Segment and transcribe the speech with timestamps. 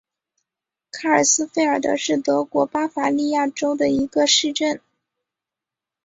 [0.91, 4.81] 卡尔斯费尔德是德国巴伐利亚州的一个市镇。